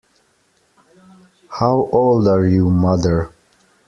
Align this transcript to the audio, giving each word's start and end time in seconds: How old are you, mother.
How 1.59 1.87
old 1.93 2.27
are 2.27 2.47
you, 2.47 2.71
mother. 2.71 3.29